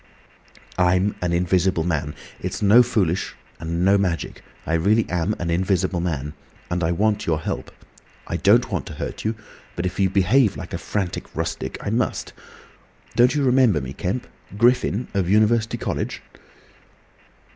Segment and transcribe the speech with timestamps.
[0.79, 2.15] "I'm an Invisible Man.
[2.39, 4.41] It's no foolishness, and no magic.
[4.65, 6.33] I really am an Invisible Man.
[6.71, 7.69] And I want your help.
[8.25, 9.35] I don't want to hurt you,
[9.75, 12.33] but if you behave like a frantic rustic, I must.
[13.15, 14.25] Don't you remember me, Kemp?
[14.57, 16.23] Griffin, of University College?"